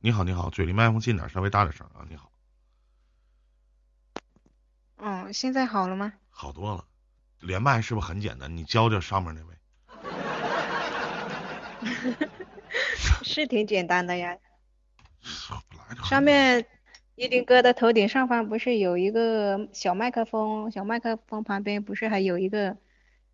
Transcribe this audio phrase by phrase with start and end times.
[0.00, 2.06] 你好，你好，嘴离麦克风近点，稍微大点声啊。
[2.08, 2.30] 你好，
[4.98, 6.12] 嗯，现在好了吗？
[6.30, 6.84] 好多了。
[7.40, 8.56] 连麦是不是很简单？
[8.56, 9.56] 你教教上面那位。
[13.24, 14.38] 是挺简单的呀。
[16.04, 16.64] 上面
[17.16, 22.76] 一丁哥的头顶上方不是有一个小麦克风，小麦克风旁边不是还有一个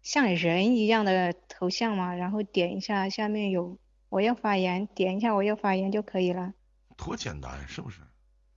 [0.02, 2.14] 像人一样的头像吗？
[2.14, 3.78] 然后点一下，下面有
[4.14, 6.54] 我要发言，点一下我要发言就可以了。
[6.96, 8.00] 多简单，是不是？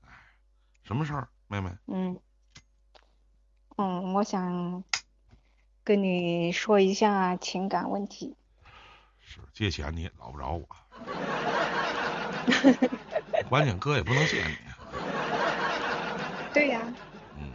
[0.06, 0.10] 哎，
[0.84, 1.72] 什么事儿，妹妹？
[1.88, 2.20] 嗯，
[3.76, 4.84] 嗯，我想
[5.84, 8.36] 跟你说一下情感问题。
[9.20, 10.68] 是借钱你也捞不着我，
[13.50, 14.56] 关键哥也不能借你。
[16.54, 16.94] 对呀。
[17.36, 17.52] 嗯，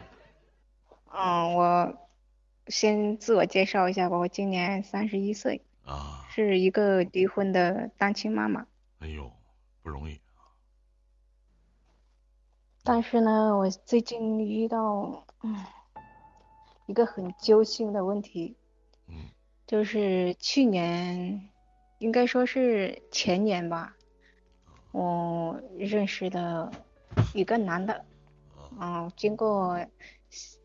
[1.12, 2.08] 嗯，我
[2.66, 8.66] 先自我介绍一下吧，我今年三十一岁，啊，是一个离婚的单亲妈妈。
[9.00, 9.30] 哎呦，
[9.82, 10.20] 不容易。
[12.84, 15.64] 但是呢，我最近遇到嗯
[16.86, 18.56] 一个很揪心的问题，
[19.06, 19.30] 嗯
[19.66, 21.48] 就是去年，
[21.98, 23.94] 应该说是前年吧，
[24.90, 26.70] 我认识的
[27.34, 28.04] 一个男的，
[28.80, 29.78] 嗯，经过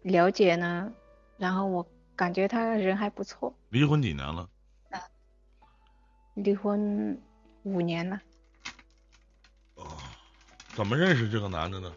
[0.01, 0.91] 了解呢，
[1.37, 4.49] 然后我感觉他人还不错，离婚几年了？
[6.37, 7.19] 离婚
[7.63, 8.21] 五年了。
[10.75, 11.91] 怎么认识这个男的呢？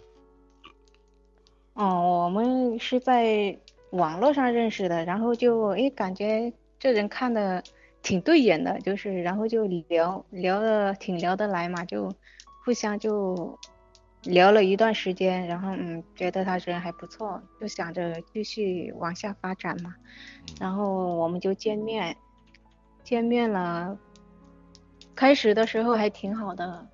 [1.74, 3.58] 哦，我们是在
[3.90, 7.62] 网络上认识的，然后就诶感觉这人看的
[8.02, 12.10] 挺对眼的，就是然后就聊聊的挺聊得来嘛，就
[12.64, 13.58] 互相就
[14.22, 19.94] 聊了一段时间，然后嗯觉得他人还不错，就想着继续往下发展嘛，
[20.58, 22.16] 然后我们就见面，
[23.04, 23.98] 见面了，
[25.20, 26.88] 开始的时候还挺好的，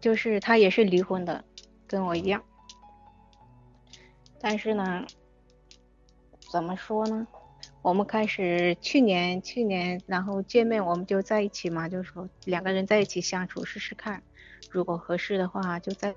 [0.00, 1.44] 就是他也是离婚的，
[1.86, 2.42] 跟我一样。
[4.40, 5.04] 但是呢，
[6.50, 7.26] 怎么说呢？
[7.82, 14.22] 我们开始去年去年，然后见面我们就在一起嘛，就说两个人在一起相处试试看，
[14.70, 16.14] 如果合适的话就在，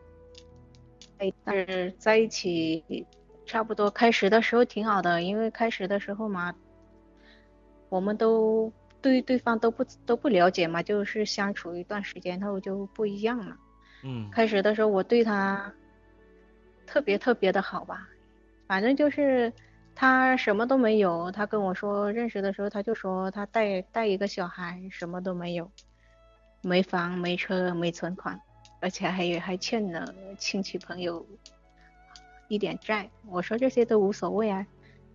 [1.43, 3.05] 但是在一起
[3.45, 6.55] 差不多开始的时候挺好的，因为开始的时候嘛，
[7.89, 8.71] 我们都
[9.01, 13.57] 对对方都不都不了解嘛，就是相处一段时间后就不一样了。
[14.03, 15.73] 嗯开始的时候我对他
[16.85, 18.07] 特别特别的好吧，
[18.67, 19.51] 反正就是
[19.95, 25.71] 他什么都没有，他跟我说认识的时候他就说他带带一个小孩，什么都没有，
[26.61, 28.39] 没房没车没存款，
[28.81, 31.25] 而且还有还欠了亲戚朋友
[32.47, 33.09] 一点债。
[33.27, 34.65] 我说这些都无所谓啊，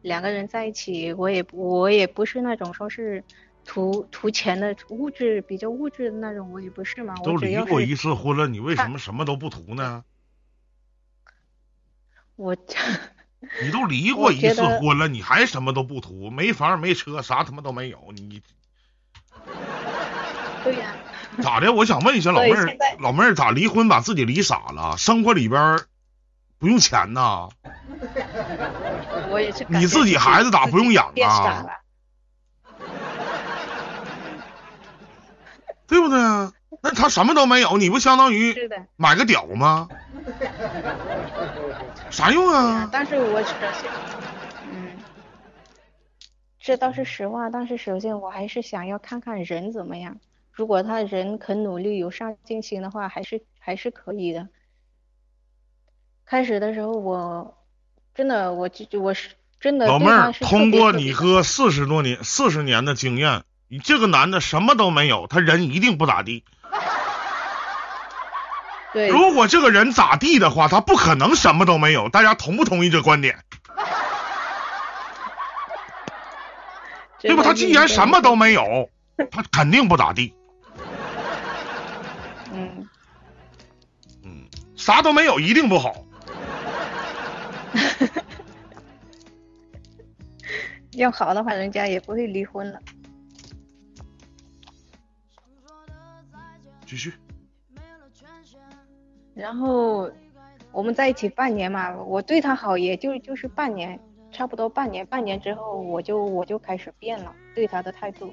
[0.03, 3.22] 两个人在一起，我也我也不是那种说是。
[3.64, 7.14] 图图钱的物质比较物质的那种，我也不是嘛。
[7.25, 10.04] 都离过一次婚了，你为什么什么都不图呢？
[12.36, 12.56] 我
[13.62, 16.30] 你都离过一次婚了，你还什么都不图？
[16.30, 18.42] 没房没车，啥他妈都没有，你
[20.64, 20.94] 对呀、
[21.42, 21.72] 咋的？
[21.72, 24.97] 我想问一下老妹儿老妹儿咋离婚把自己离傻了？
[24.97, 25.80] 生活里边儿
[26.58, 27.50] 不用钱呐？
[29.30, 31.66] 我也是你自己孩子咋不用养啊？
[35.87, 36.53] 对不对啊？
[36.83, 38.55] 那他什么都没有，你不相当于，
[38.97, 39.89] 买个屌吗？
[42.11, 42.89] 啥用啊？
[42.93, 43.43] 但是我
[44.72, 44.91] 嗯，
[46.59, 47.49] 这倒是实话。
[47.50, 50.19] 但是首先我还是想要看看人怎么样。
[50.53, 54.49] 如果他人肯努力、有上进心的话，还是还是可以的。
[56.25, 57.56] 开始的时候我
[58.15, 59.31] 真的，我就我是
[59.61, 63.43] 真的老妹儿，通过你哥四十多年、四十年的经验，
[63.74, 66.44] 你这个男的什么都没有，他人一定不咋地。
[68.92, 72.08] 对如果这个人咋地的话，他不可能什么都没有。
[72.08, 73.36] 大家同不同意这观点？
[77.18, 77.42] 对吧？
[77.42, 78.88] 他既然什么都没有，
[79.32, 80.32] 他肯定不咋地。
[82.54, 82.88] 嗯，
[84.22, 84.44] 嗯，
[84.77, 85.97] 啥都没有一定不好。
[90.94, 92.78] 要好的话，人家也不会离婚了。
[96.94, 97.12] 继续。
[99.34, 100.08] 然后
[100.70, 103.98] 我们在一起半年嘛，我对他好也就就是半年，
[104.30, 105.04] 差不多半年。
[105.04, 108.32] 半年之后我就我就开始变了对他的态度，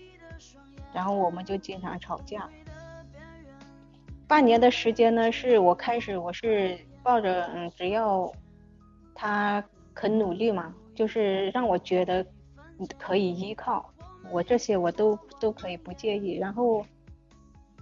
[0.93, 2.47] 然后我们就经常吵架。
[4.27, 8.31] 半年的时间呢，是我开始我是抱着嗯，只要
[9.15, 9.63] 他
[9.95, 12.23] 肯努力嘛，就是让我觉得
[12.99, 13.91] 可以依靠，
[14.29, 16.37] 我这些我都都可以不介意。
[16.37, 16.85] 然后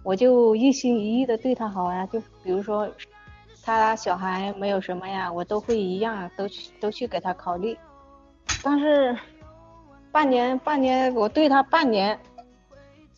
[0.03, 2.89] 我就一心一意的对他好呀，就比如说
[3.63, 7.77] 他小孩没有什么呀，我都会一样都去都去给他考虑。
[8.63, 9.15] 但是
[10.11, 12.19] 半年半年我对他半年，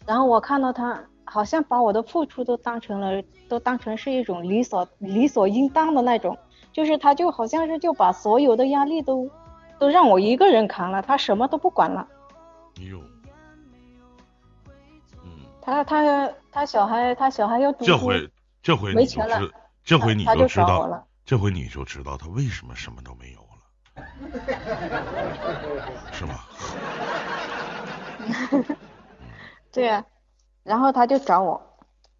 [0.05, 6.37] 然后我看到他好像把我的付出都当成了都当成是一种理所理所应当的那种，
[6.73, 9.29] 就是他就好像是就把所有的压力都
[9.79, 12.07] 都让我一个人扛了，他什么都不管了。
[15.61, 18.31] 他他他小孩他小孩要读书，这回
[18.63, 19.39] 这回没钱了，
[19.83, 23.57] 这回你就知道，这回你就知道他为什么什么都没有了，
[26.11, 26.35] 是吗？
[29.71, 30.03] 对呀，
[30.63, 31.61] 然后他就找我，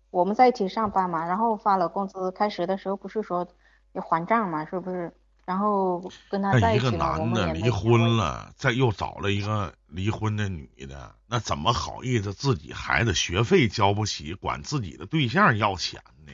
[0.09, 3.47] 我们在一起上班嘛，然后发了工资，开始的时候不是说
[3.93, 5.11] 要还账嘛，是不是？
[5.51, 16.31] 然后跟他在一起一个男的离婚了，再又找了一个离婚的女的，那怎么好意思自己孩子学费交不起，管自己的对象要钱呢？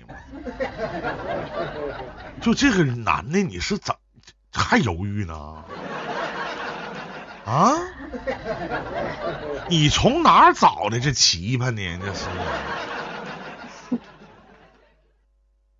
[2.41, 3.95] 就这个男的，你是怎
[4.53, 5.63] 还犹豫呢？
[7.43, 7.73] 啊？
[9.67, 11.99] 你从哪儿找的这奇葩呢？
[12.05, 12.25] 这是？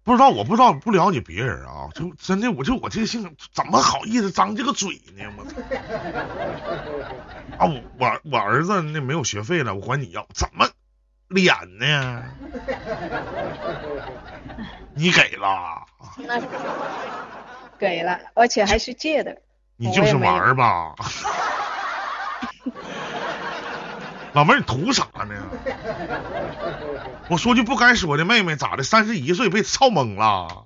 [0.07, 5.25] 不知道，我不知道，不了解别人啊，就真的，我就我这个性格，怎么好意思张这个嘴呢？
[5.38, 5.51] 我操！
[7.59, 10.69] 啊，我我我儿子那没有学费了，我管你要，怎么
[11.27, 12.24] 脸呢？
[14.95, 15.86] 你给了？
[17.77, 19.38] 给了，而且还是借的。
[19.75, 20.95] 你就是玩吧？
[24.38, 25.34] 老妹儿，你图啥呢？
[27.28, 28.84] 我说句不该说的，妹妹咋的？
[28.84, 30.63] 三十一岁被操懵了？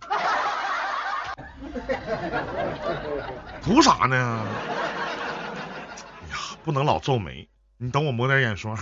[3.63, 4.45] 图啥呢？
[4.67, 7.47] 哎呀，不能老皱眉，
[7.77, 8.77] 你等我抹点眼霜。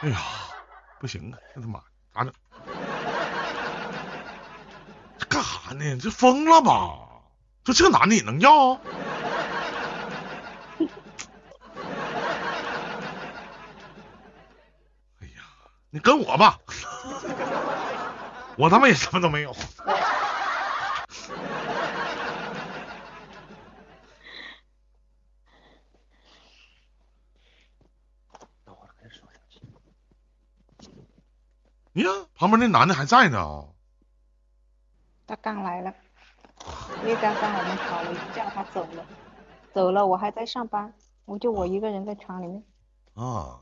[0.00, 0.16] 哎呀，
[0.98, 1.36] 不行啊！
[1.54, 1.78] 这他妈
[2.14, 2.32] 咋整？
[5.18, 5.98] 这干啥呢？
[6.00, 6.88] 这疯了吧？
[7.64, 8.80] 就这男的也能要？
[15.94, 16.58] 你跟我吧，
[18.56, 19.54] 我他妈也什么都没有。
[31.92, 33.68] 你看旁边那男的还在呢。
[35.26, 35.94] 他刚来了，
[37.02, 39.04] 因为刚刚我们吵了一架，他走了，
[39.74, 40.94] 走了，我还在上班，
[41.26, 42.64] 我就我一个人在厂里面。
[43.12, 43.60] 啊。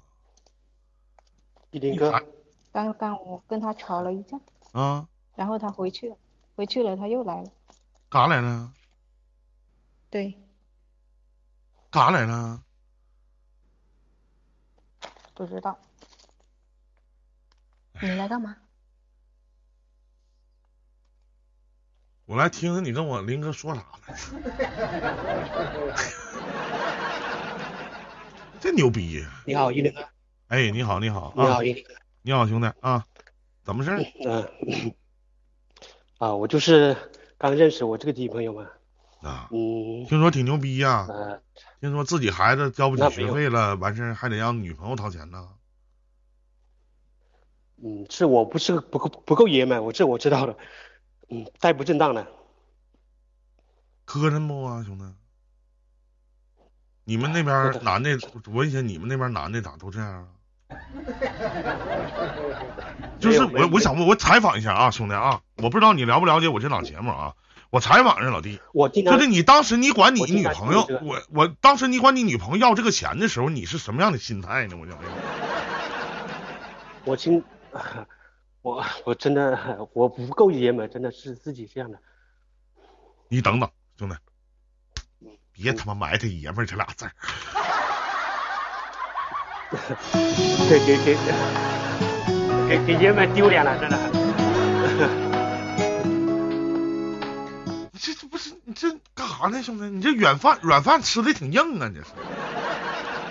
[1.70, 2.10] 一林哥，
[2.72, 4.40] 刚刚我跟他吵了一架，
[4.72, 5.06] 啊，
[5.36, 6.16] 然后他回去了，
[6.56, 7.50] 回去了他又来了，
[8.08, 8.72] 干啥来了？
[10.10, 10.36] 对，
[11.90, 12.62] 干啥来了？
[15.34, 15.78] 不知道，
[18.00, 18.56] 你来干嘛？
[22.26, 23.86] 我来听听你跟我林哥说啥呢？
[28.60, 29.24] 这牛逼！
[29.46, 30.06] 你好，一林哥。
[30.50, 31.84] 哎，你好，你好，你好，你
[32.22, 33.06] 你好，兄弟啊，
[33.62, 33.92] 怎么事？
[34.26, 34.92] 嗯，
[36.18, 36.96] 啊，我就是
[37.38, 38.66] 刚认识我这个女朋友嘛。
[39.22, 41.06] 啊，嗯，听说挺牛逼呀。
[41.08, 41.40] 嗯，
[41.80, 45.50] 听说自己孩子交不起学费了，完事还得让女朋友掏钱呢。
[47.76, 50.56] 嗯，是我不是不够不够爷们，我这我知道了。
[51.28, 52.26] 嗯，太不正当了。
[54.04, 55.04] 磕碜不啊，兄弟？
[57.04, 60.28] 你们那边男的，我问一下，你们那边男的咋都这样啊？
[63.20, 67.34] 就是我，我想问，我采访一下啊，兄弟啊，我不知道你了不了解我这档节目啊？
[67.70, 68.58] 我采访一下老弟，
[69.04, 74.76] 就是你当时你管你女朋友，我我当时你管你女朋友要这个钱的时候，你是什么样的心态呢？
[74.76, 75.06] 我想问。
[77.04, 77.44] 我亲，
[78.62, 81.98] 我我真的我不够爷们，真的是自己这样的。
[83.28, 84.16] 你等等，兄弟，
[85.52, 87.12] 别他妈埋汰爷们这俩字儿。
[90.68, 91.16] 给给给
[92.68, 93.96] 给给爷们丢脸了，真的。
[97.92, 99.84] 你 这这不是你这干啥呢，兄弟？
[99.84, 102.08] 你这软饭软饭吃的挺硬啊，这是。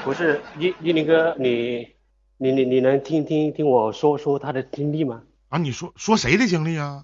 [0.05, 1.89] 不是，一一林哥，你
[2.37, 5.23] 你你你能听听听我说说他的经历吗？
[5.49, 7.03] 啊，你说说谁的经历啊？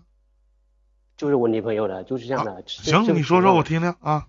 [1.18, 2.64] 就是我女朋友的，就是这样的。
[2.68, 4.28] 行，你说说我听听啊。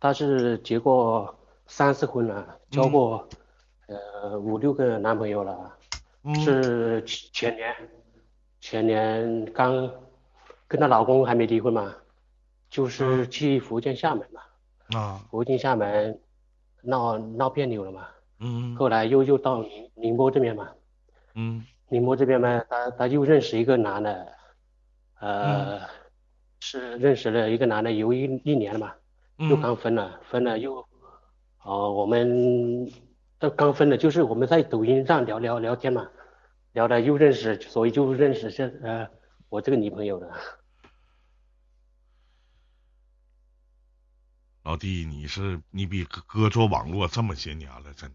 [0.00, 1.35] 他是结过。
[1.66, 3.28] 三次婚了，交过
[3.86, 5.76] 呃五六个男朋友了，
[6.44, 7.74] 是前年
[8.60, 9.90] 前年刚
[10.68, 11.94] 跟她老公还没离婚嘛，
[12.70, 16.20] 就是去福建厦门嘛，啊，福建厦门
[16.82, 18.08] 闹闹别扭了嘛，
[18.40, 18.74] 嗯。
[18.76, 20.70] 后来又又到宁宁波这边嘛。
[21.34, 21.64] 嗯。
[21.88, 24.32] 宁波这边嘛，她她又认识一个男的，
[25.20, 25.80] 呃，
[26.58, 28.92] 是认识了一个男的有一一年了嘛，
[29.36, 30.84] 又刚分了，分了又，
[31.66, 32.92] 哦，我们
[33.40, 36.06] 都刚分了，就是我们在抖音上聊聊聊天嘛，
[36.72, 39.08] 聊的又认识，所以就认识这呃
[39.48, 40.30] 我这个女朋友的。
[44.62, 48.14] 老弟，你是你比哥做网络这么些年了，真的，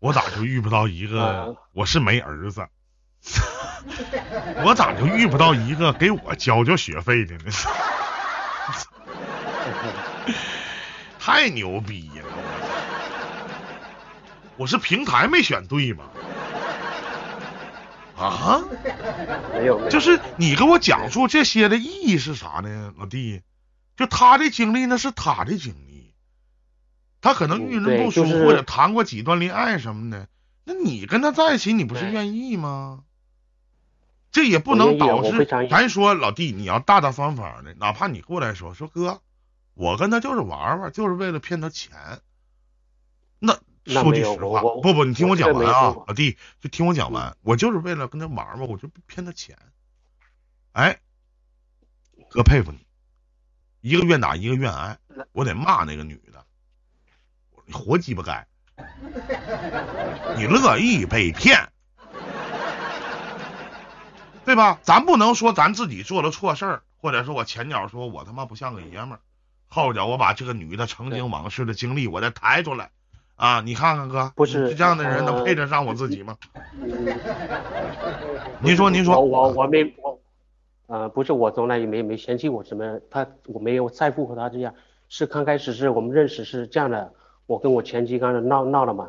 [0.00, 1.56] 我咋就遇不到一个？
[1.72, 2.68] 我是没儿子，
[4.62, 7.44] 我咋就遇不到一个给我交交学费的呢？
[11.26, 12.26] 太牛逼了！
[14.58, 16.04] 我是平台没选对吗？
[18.14, 18.62] 啊？
[19.54, 23.40] 没有，就是你给我讲述这些的意义是啥呢，老弟？
[23.96, 26.12] 就他的经历，那是他的经历，
[27.22, 30.28] 他可能遇人不淑，或者谈过几段恋爱什么的。
[30.64, 33.00] 那你跟他在一起，你不是愿意吗？
[34.30, 39.22] 这也不能导致咱说老弟，你要大大方方的，哪怕你过来说说哥，
[39.74, 41.92] 我跟他就是玩玩，就是为了骗他钱。
[43.38, 49.58] 那说句实话，不不，你听我讲完啊，老弟，就听我讲完，我就是为了跟他玩玩，我就骗他钱。
[50.72, 50.98] 哎，
[52.30, 52.84] 哥佩服你。
[53.80, 54.98] 一个愿打一个愿挨，
[55.32, 56.42] 我得骂那个女的，
[57.66, 58.46] 你活鸡巴该，
[60.38, 61.68] 你乐意被骗，
[64.46, 64.78] 对吧？
[64.82, 69.20] 咱不能说咱自己做了错事儿，或者说我前脚说我他妈不像个爷们儿，
[69.74, 72.90] 后脚我把这个女的曾经往事的经历我再抬出来
[73.34, 73.60] 啊！
[73.60, 76.36] 你看看哥，不是这样的人能配得上我自己吗？
[78.62, 80.20] 您说您说，我我我没我。
[80.86, 84.74] 呃，不是我从来也没没嫌弃我什么，他我没有在乎和他这样，
[85.08, 87.12] 是刚开始是我们认识是这样的，
[87.46, 89.08] 我跟我前妻刚才闹闹了嘛，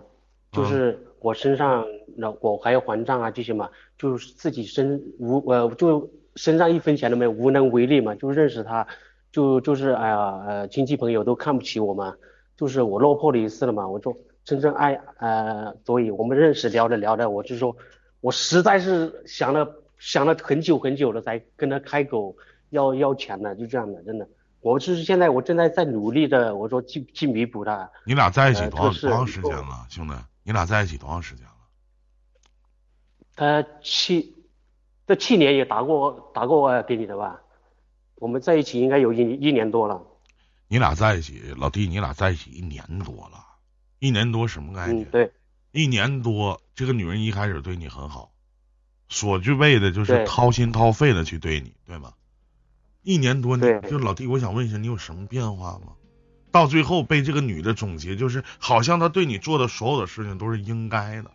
[0.53, 8.87] 就是我身上那我还要还账啊这些嘛，就是自己身无呃就身上一分钱都没有，无能为力嘛，就认识他，
[9.35, 12.15] 就就是哎呀呃亲戚朋友都看不起我嘛，
[12.55, 17.75] 就是我落魄了一次了嘛，我就真正爱呃，所以我们认识聊着聊着，我就说
[18.21, 19.81] 我实在是想了。
[19.97, 22.35] 想了很久很久了，才跟他开口
[22.69, 24.27] 要要钱的，就这样的，真的。
[24.59, 27.89] 我就是现在，我正在在努力的，我说去去弥补他。
[28.05, 30.13] 你俩在一起多多长时间了，兄弟？
[30.43, 31.53] 你俩在一起多长时间了？
[33.37, 34.35] 他去，
[35.07, 37.41] 这去年也打过打过给你的吧？
[38.15, 40.01] 我们在一起应该有一一年多了。
[40.67, 43.45] 你俩在一起，老弟，你俩在一起一年多了，
[43.99, 45.05] 一年多什么概念？
[45.11, 45.31] 对，
[45.71, 48.31] 一年多，这个女人一开始对你很好。
[49.07, 52.13] 所具备的就是掏心掏肺的去对你，对吗？
[53.03, 55.93] 一年多，你就老弟，我想问一下，你有什么变化吗？
[56.51, 61.29] 到最后被这个女的总结，就是好像她对你做的所有的事情都是应该的。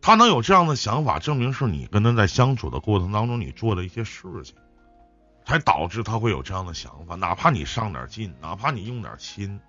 [0.00, 4.54] 她能有这样的想法，证明是你跟她在相处的过程当中，你做的一些事情，
[5.44, 7.14] 才导致他会有这样的想法。
[7.14, 9.60] 哪怕你上点劲，哪怕你用点心，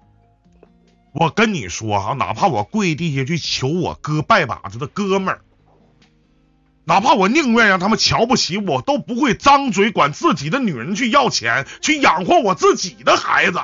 [1.13, 5.41] 我跟你说哈，哪怕我跪地下去求我哥拜把子的哥们儿。
[6.85, 13.59] 哪怕我宁愿让他们瞧不起我，都不会张嘴管自己的女人去要钱，去养活我自己的孩子。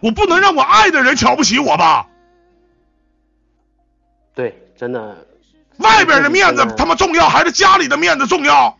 [0.00, 2.10] 我不能让我爱的人瞧不起我吧？
[4.34, 5.26] 对，真的。
[5.78, 8.78] 外边的面子他妈重要，还是家里的面子重要？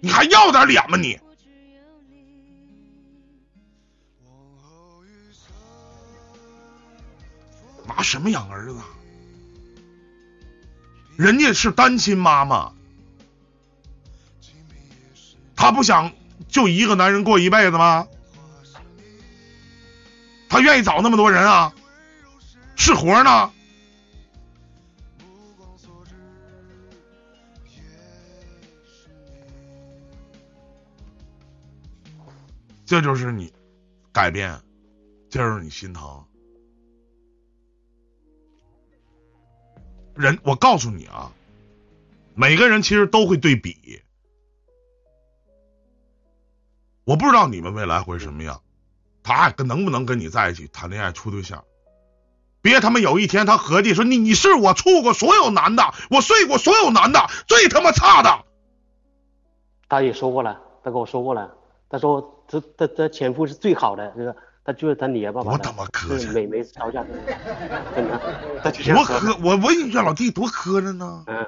[0.00, 1.18] 你还要点脸吗你？
[7.86, 8.78] 拿什么养儿子？
[11.16, 12.72] 人家是单亲妈妈，
[15.56, 16.12] 她不想
[16.46, 18.06] 就一个男人过一辈子吗？
[20.48, 21.74] 她愿意找那么多人啊？
[22.78, 23.52] 是活呢？
[32.86, 33.52] 这就是你
[34.12, 34.58] 改变，
[35.28, 36.24] 这就是你心疼。
[40.14, 41.30] 人，我告诉你啊，
[42.34, 44.00] 每个人其实都会对比。
[47.04, 48.62] 我不知道你们未来会什么样，
[49.22, 51.62] 他跟能不能跟你在一起谈恋爱处对象？
[52.62, 58.44] 别他妈有一天他合计说你你是我处过所有男的，我睡过所有男的最他妈差的。
[59.88, 61.54] 他也说过了，他跟我说过了，
[61.88, 64.34] 他说他他他前夫是最好的，就是。
[64.64, 67.02] 他就是他爷爸爸，我他妈磕碜，每每次吵架，
[67.96, 68.20] 真的，
[68.60, 71.24] 多磕，我我你说老弟多磕碜呢。
[71.26, 71.46] 嗯，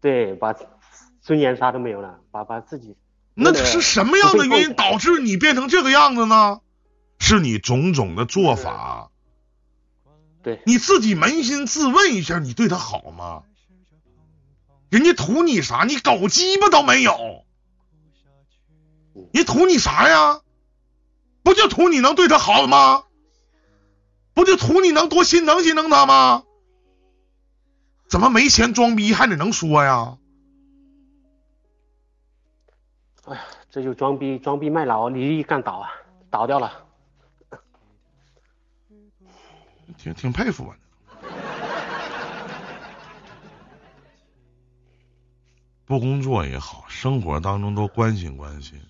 [0.00, 0.54] 对，把
[1.20, 2.96] 尊严啥都没有了，把把自己。
[3.34, 6.60] 那是什么样的原因导致你变成这个样子呢？
[7.18, 9.10] 是你种种的做法。
[10.48, 10.62] 对。
[10.64, 13.42] 你自己扪心自问一下，你对他好吗？
[14.88, 15.84] 人家图你啥？
[15.84, 17.44] 你狗鸡巴都没有。
[19.34, 20.40] 你图你啥呀？
[21.42, 23.04] 不就图你能对他好吗？
[24.32, 26.44] 不就图你能多心疼心疼他吗？
[28.08, 30.16] 怎么没钱装逼还得能说呀？
[33.26, 35.90] 哎呀，这就装逼装逼卖老，李一干倒啊，
[36.30, 36.87] 倒掉了。
[39.98, 40.76] 挺挺佩服吧。
[45.84, 48.80] 不工作也好，生活当中都关心关心。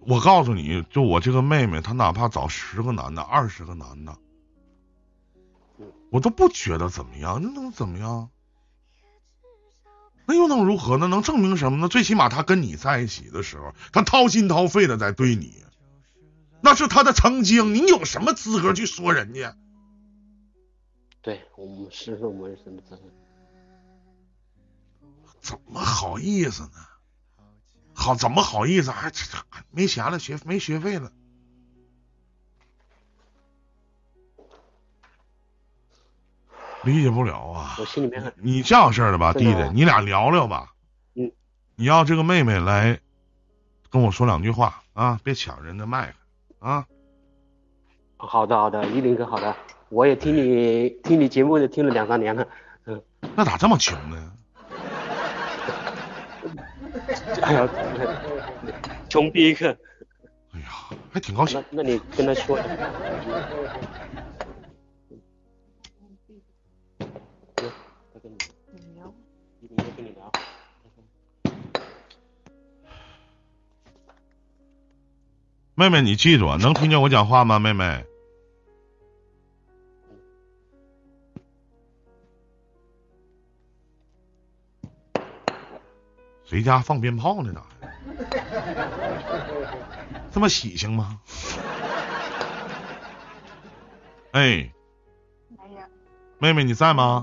[0.00, 4.16] 我告诉你就我这个妹妹，她哪怕找十个男的、二十个男的，
[6.10, 7.40] 我都不觉得怎么样。
[7.42, 8.30] 那能怎么样？
[10.24, 11.08] 那又能如何呢？
[11.08, 11.88] 能证明什么呢？
[11.88, 15.64] 最起码她跟你在一起的时候，她掏心掏肺的在对你，
[16.60, 17.74] 那是他的曾经。
[17.74, 19.56] 你有什么资格去说人家？
[21.20, 23.02] 对我们师傅没什么资格？
[25.40, 26.70] 怎么好意思呢？
[27.94, 28.90] 好，怎么好意思？
[28.90, 29.10] 还
[29.70, 31.12] 没钱了，学没学费了，
[36.84, 37.76] 理解不了啊！
[37.78, 38.32] 我心里面很……
[38.36, 40.74] 你这样式的吧，弟弟，你俩聊聊吧。
[41.14, 41.32] 嗯。
[41.76, 43.00] 你要这个妹妹来
[43.90, 45.20] 跟我说两句话啊！
[45.24, 46.17] 别抢人的麦克
[46.60, 46.84] 啊！
[48.16, 49.54] 好的，好的，依林哥，好的。
[49.90, 52.46] 我也听你听你节目听了两三年了，
[52.86, 53.00] 嗯。
[53.34, 54.32] 那咋这么穷呢？
[57.42, 57.68] 哎呀，
[59.08, 59.68] 穷逼个！
[60.52, 60.66] 哎呀，
[61.12, 61.62] 还挺高兴。
[61.70, 62.58] 那那你跟他说。
[75.78, 77.60] 妹妹，你记住，能听见我讲话吗？
[77.60, 78.04] 妹妹。
[86.44, 87.52] 谁家放鞭炮呢？
[87.54, 87.64] 咋？
[90.34, 91.20] 这么喜庆吗？
[94.32, 94.72] 哎，
[96.40, 97.22] 妹妹你在吗？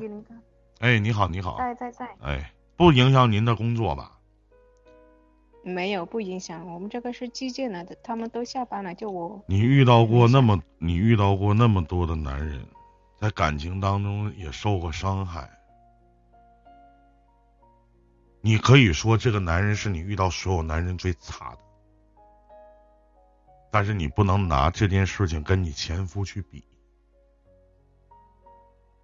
[0.80, 1.58] 哎，你好，你好。
[1.58, 2.08] 在在在。
[2.22, 4.15] 哎，不影响您的工作吧？
[5.68, 6.72] 没有，不影响。
[6.72, 9.44] 我们这个是基建的，他们都下班了，就我。
[9.48, 12.64] 你遇到过那么，你遇到过那么多的男人，
[13.20, 15.50] 在感情当中也受过伤害。
[18.42, 21.58] 你可以说这个男人是你遇到所有男人最差的，
[23.72, 26.64] 但是你不能拿这件事情跟你前夫去比。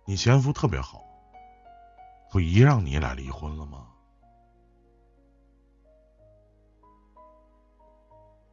[0.05, 1.03] 你前夫特别好，
[2.29, 3.87] 不一让你俩离婚了吗？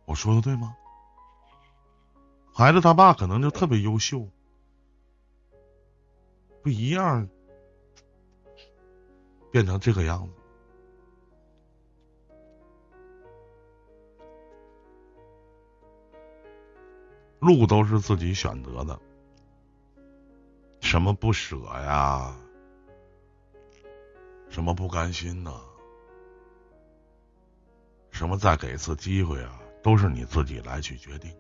[0.09, 0.75] 我说的对吗？
[2.55, 4.27] 孩子他爸可能就特别优秀，
[6.63, 7.29] 不一样，
[9.53, 10.33] 变成这个样子。
[17.39, 18.99] 路都是自己选择的，
[20.81, 22.35] 什么不舍呀，
[24.49, 25.53] 什么不甘心呢？
[28.11, 31.35] 什么再给一次机会啊，都是你自己来去决定。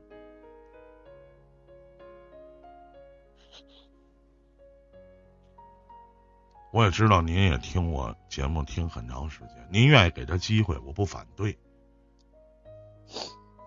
[6.70, 11.59] 我也知道您也听我节目听很长时间，您愿意给他机会，我不反对，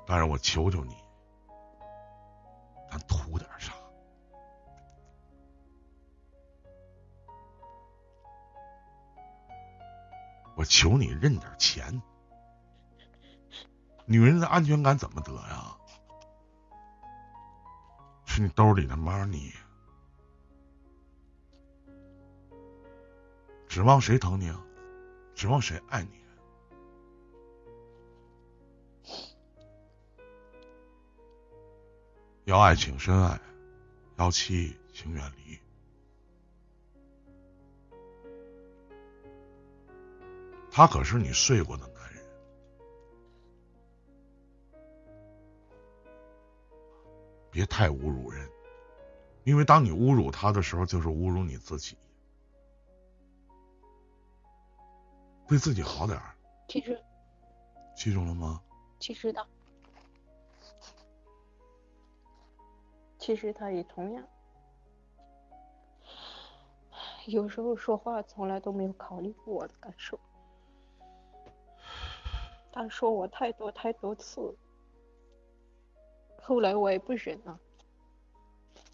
[0.05, 0.95] 但是我求求你。
[2.89, 3.73] 咱图点啥？
[10.55, 12.01] 我求你认点钱。
[14.11, 15.73] 女人的安全感怎么得呀？
[18.25, 19.53] 是你兜里的 money。
[23.69, 24.61] 指望谁疼你啊？
[25.33, 26.21] 指望谁爱你？
[32.43, 33.39] 要爱请深爱，
[34.17, 35.57] 要妻请远离。
[40.69, 41.87] 他可是你睡过的
[47.71, 48.51] 太侮辱人，
[49.45, 51.97] 因为当你侮辱他的时候，就是侮辱你自己。
[55.47, 56.35] 对自己好点儿。
[56.67, 56.93] 记住。
[57.95, 58.61] 记住了吗？
[58.99, 59.47] 其实的。
[63.17, 64.27] 其实他也同样，
[67.27, 70.19] 有时候说话从来都没有考虑过我的感受。
[72.73, 74.55] 他说我太多太多次，
[76.41, 77.59] 后来我也不忍了。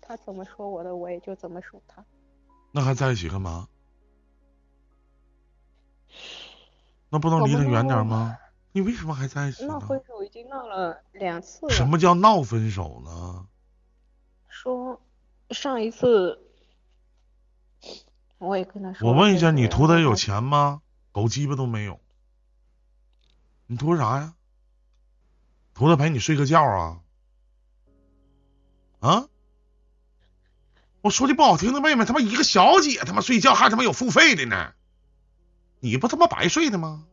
[0.01, 2.03] 他怎么说我的，我也就怎么说他。
[2.71, 3.67] 那还在一起干嘛？
[7.09, 8.37] 那不能离他远点吗？
[8.71, 9.65] 你为什么还在一起？
[9.65, 11.73] 闹分手已经闹了两次了。
[11.73, 13.47] 什么叫闹分手呢？
[14.47, 15.01] 说
[15.49, 16.39] 上一次
[18.37, 19.09] 我也跟他说。
[19.09, 20.81] 我问一下，你图他有钱吗？
[21.11, 21.99] 狗鸡巴都没有。
[23.65, 24.35] 你图啥呀？
[25.73, 27.01] 图他陪你睡个觉啊？
[28.99, 29.27] 啊？
[31.01, 34.73] 我说句不好听的，妹妹，他妈一个小姐他妈睡觉还他妈有付费的呢，
[35.79, 37.05] 你不他妈白睡的吗？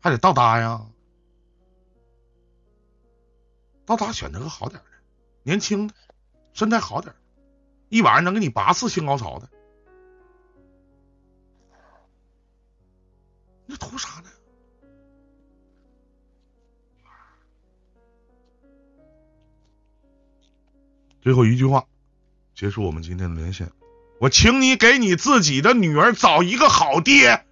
[0.00, 0.86] 还得倒搭呀？
[3.84, 4.86] 倒搭选择个好点的，
[5.42, 5.94] 年轻的，
[6.54, 7.14] 身材好点，
[7.88, 9.48] 一晚上能给你八次性高潮的。
[13.66, 14.29] 你图啥呢？
[21.22, 21.84] 最后一句话，
[22.54, 23.70] 结束我们今天的连线。
[24.20, 27.44] 我请你给你自己的女儿找一个好爹。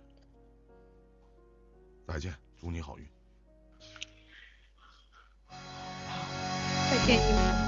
[2.07, 3.05] 再见，祝你好运。
[6.91, 7.68] 再见。